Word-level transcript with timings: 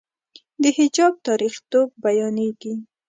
د 0.61 0.63
حجاب 0.77 1.13
تاریخيتوب 1.27 1.87
بیانېږي. 2.03 2.73